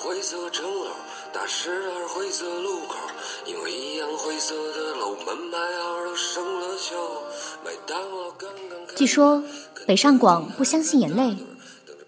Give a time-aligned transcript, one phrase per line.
[0.00, 0.90] 灰色城楼，
[1.32, 2.96] 大十二灰色路口，
[3.46, 6.94] 因为一样灰色的楼，门牌号都生了锈。
[7.64, 9.42] 每当我刚刚据说
[9.86, 11.36] 北上广不相信眼泪，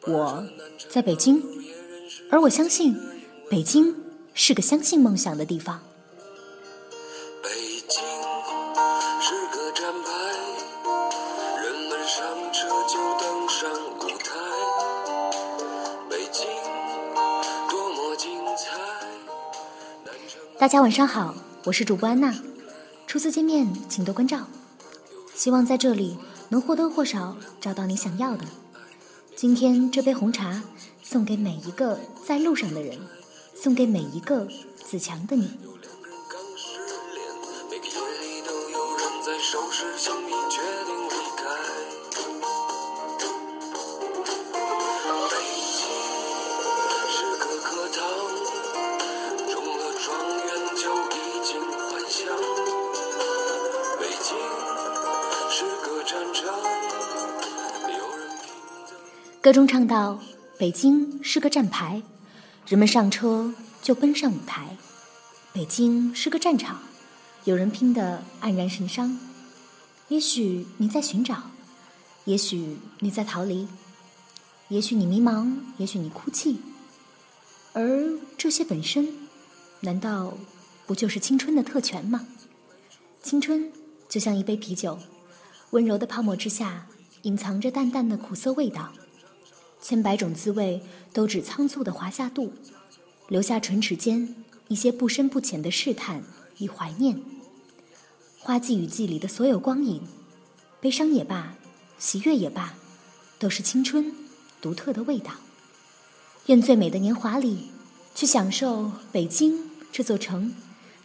[0.07, 0.45] 我
[0.89, 1.41] 在北京，
[2.31, 2.97] 而我相信
[3.49, 3.95] 北京
[4.35, 5.81] 是个相信梦想的地方。
[20.61, 22.35] 大家晚上好，我是主播安娜。
[23.07, 24.47] 初次见面，请多关照。
[25.35, 26.19] 希望在这里
[26.51, 28.45] 能或多或少找到你想要的。
[29.35, 30.63] 今天这杯红茶
[31.03, 32.99] 送给每一个在路上的人，
[33.55, 34.47] 送给每一个
[34.85, 35.45] 自强的你。
[35.47, 35.59] 两
[36.29, 36.39] 个
[37.17, 37.81] 人，
[38.47, 41.09] 都有在收拾行李，决定离
[41.39, 41.45] 开。
[59.43, 60.19] 歌中唱到
[60.59, 62.03] ：“北京是个站牌，
[62.67, 63.53] 人们上车
[63.83, 64.77] 就奔上舞台。
[65.53, 66.81] 北京是个战场，
[67.45, 69.19] 有人拼得黯然神伤。
[70.09, 71.51] 也许你在寻找，
[72.25, 73.67] 也许你在逃离，
[74.69, 76.61] 也许你迷茫，也许你哭泣。
[77.73, 79.09] 而这些本身，
[79.81, 80.35] 难道
[80.87, 82.27] 不就是青春的特权吗？
[83.23, 83.73] 青春
[84.09, 84.99] 就像一杯啤酒，
[85.71, 86.87] 温柔的泡沫之下，
[87.23, 88.93] 隐藏着淡淡的苦涩味道。
[89.81, 92.53] 千百种滋味都只仓促的滑下肚，
[93.29, 94.35] 留下唇齿间
[94.69, 96.23] 一些不深不浅的试探
[96.59, 97.21] 与怀念。
[98.39, 100.03] 花季雨季里的所有光影，
[100.81, 101.55] 悲伤也罢，
[101.99, 102.75] 喜悦也罢，
[103.39, 104.13] 都是青春
[104.61, 105.33] 独特的味道。
[106.47, 107.71] 愿最美的年华里，
[108.15, 110.55] 去享受北京这座城，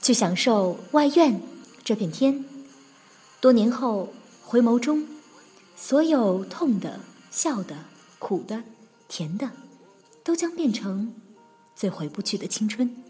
[0.01, 1.40] 去享受外院
[1.84, 2.44] 这片天。
[3.40, 4.11] 多年后
[4.55, 5.05] 回眸中，
[5.75, 7.75] 所有痛的、笑的、
[8.19, 8.63] 苦的、
[9.09, 9.51] 甜的，
[10.23, 11.13] 都将变成
[11.75, 13.03] 最回不去的青春。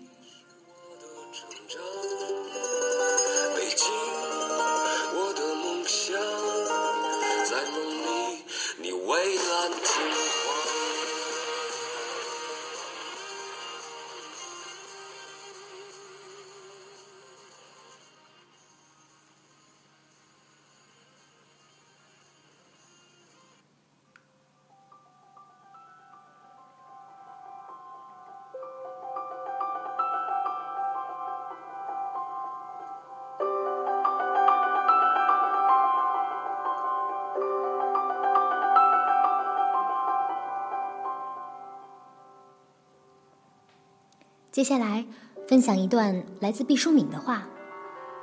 [44.56, 45.06] 接下来
[45.50, 47.46] 分享一段来自毕淑敏的话，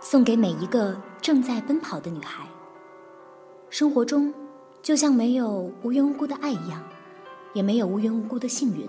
[0.01, 2.49] 送给每一个正在奔跑的女孩。
[3.69, 4.33] 生活中，
[4.83, 6.83] 就像没有无缘无故的爱一样，
[7.53, 8.89] 也没有无缘无故的幸运。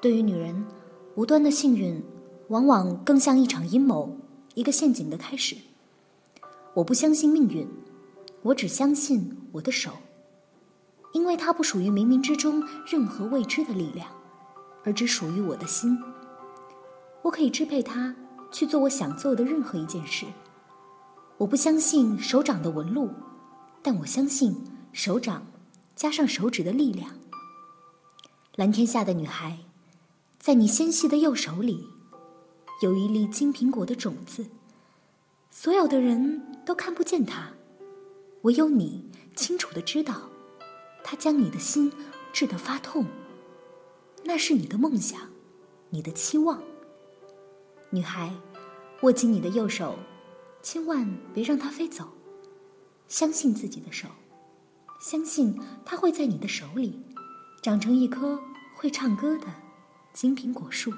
[0.00, 0.66] 对于女人，
[1.14, 2.02] 无端的幸运，
[2.48, 4.18] 往往更像一场阴谋，
[4.54, 5.54] 一个陷阱的开始。
[6.74, 7.64] 我不相信命运，
[8.42, 9.92] 我只相信我的手，
[11.12, 14.08] 因为它不属于冥冥之中任何未知的力量。
[14.84, 15.98] 而只属于我的心。
[17.22, 18.14] 我可以支配它
[18.50, 20.26] 去做我想做的任何一件事。
[21.38, 23.10] 我不相信手掌的纹路，
[23.82, 24.56] 但我相信
[24.92, 25.46] 手掌
[25.94, 27.12] 加上手指的力量。
[28.56, 29.58] 蓝天下的女孩，
[30.38, 31.88] 在你纤细的右手里，
[32.82, 34.46] 有一粒金苹果的种子。
[35.50, 37.50] 所有的人都看不见它，
[38.42, 40.22] 唯有你清楚的知道，
[41.04, 41.92] 它将你的心
[42.32, 43.06] 治得发痛。
[44.28, 45.18] 那是你的梦想，
[45.88, 46.62] 你的期望。
[47.88, 48.30] 女孩，
[49.00, 49.98] 握紧你的右手，
[50.62, 52.06] 千万别让它飞走。
[53.08, 54.06] 相信自己的手，
[55.00, 57.00] 相信它会在你的手里，
[57.62, 58.38] 长成一棵
[58.76, 59.46] 会唱歌的
[60.12, 60.92] 金苹果树。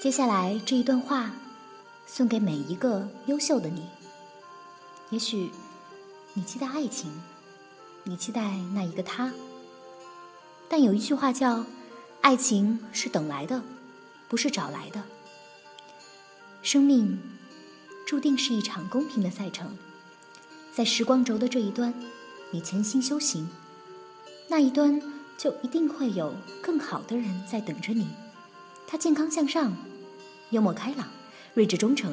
[0.00, 1.30] 接下来这一段话，
[2.06, 3.86] 送给每一个优秀的你。
[5.10, 5.50] 也许
[6.32, 7.12] 你期待爱情，
[8.04, 9.30] 你期待那一个他，
[10.70, 11.66] 但有一句话叫
[12.22, 13.62] ：“爱情是等来的，
[14.26, 15.02] 不是找来的。”
[16.62, 17.20] 生命
[18.06, 19.76] 注定是一场公平的赛程，
[20.72, 21.92] 在时光轴的这一端，
[22.52, 23.46] 你潜心修行，
[24.48, 24.98] 那一端
[25.36, 28.08] 就一定会有更好的人在等着你。
[28.86, 29.76] 他健康向上。
[30.50, 31.08] 幽默开朗，
[31.54, 32.12] 睿智忠诚，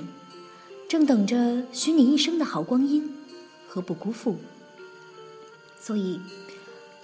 [0.88, 3.12] 正等着许你一生的好光阴，
[3.68, 4.38] 何不辜负？
[5.80, 6.22] 所以，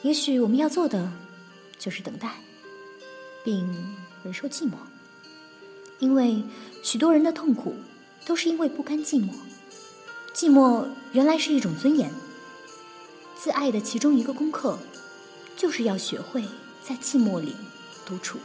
[0.03, 1.12] 也许我们要做的
[1.80, 2.35] 就是等待，
[3.44, 3.68] 并
[4.24, 4.74] 忍受寂寞，
[5.97, 6.44] 因为
[6.83, 7.75] 许多人的痛苦
[8.25, 9.31] 都是因为不甘寂寞。
[10.36, 12.12] 寂寞原来是一种尊严，
[13.36, 14.77] 自爱的其中一个功课，
[15.57, 16.44] 就是要学会
[16.83, 17.56] 在寂寞里
[18.06, 18.38] 独处。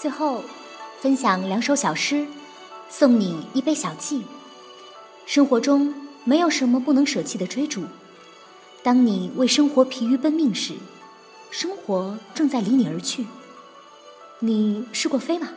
[0.00, 0.42] 最后，
[1.02, 2.26] 分享两首小诗，
[2.88, 4.22] 送你一杯小憩。
[5.26, 5.94] 生活中
[6.24, 7.84] 没有什么不能舍弃的追逐。
[8.82, 10.72] 当你为生活疲于奔命时，
[11.50, 13.26] 生活正在离你而去。
[14.38, 15.50] 你试过飞吗？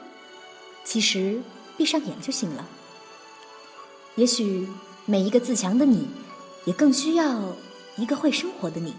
[0.83, 1.41] 其实
[1.77, 2.67] 闭上眼就行了。
[4.15, 4.67] 也许
[5.05, 6.09] 每一个自强的你，
[6.65, 7.39] 也更需要
[7.95, 8.93] 一个会生活的你。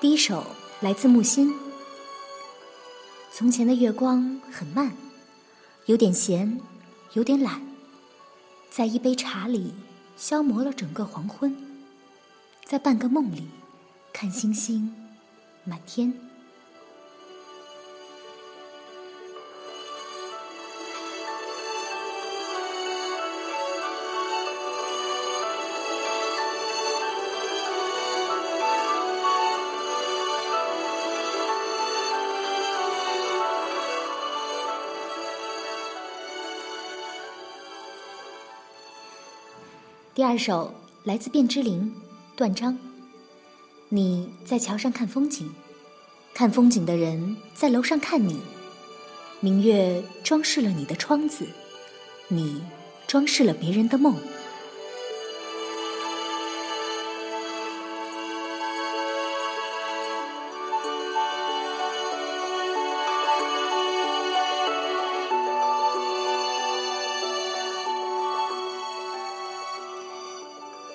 [0.00, 0.46] 第一首
[0.80, 1.54] 来自木心。
[3.30, 4.96] 从前的月光很慢，
[5.84, 6.58] 有点闲，
[7.12, 7.60] 有点懒，
[8.70, 9.74] 在一杯茶里
[10.16, 11.54] 消磨了整个黄昏，
[12.64, 13.50] 在半个梦里
[14.10, 14.94] 看星星
[15.64, 16.29] 满天。
[40.20, 41.94] 第二首来自卞之琳，
[42.36, 42.76] 断章。
[43.88, 45.50] 你在桥上看风景，
[46.34, 48.38] 看风景的人在楼上看你。
[49.40, 51.46] 明月装饰了你的窗子，
[52.28, 52.62] 你
[53.06, 54.14] 装饰了别人的梦。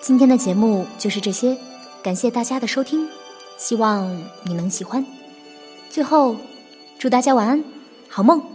[0.06, 1.58] 今天的节目就是这些，
[2.04, 3.10] 感谢大家的收听，
[3.58, 4.08] 希望
[4.44, 5.04] 你能喜欢。
[5.90, 6.36] 最后，
[7.00, 7.64] 祝大家晚安，
[8.08, 8.55] 好梦。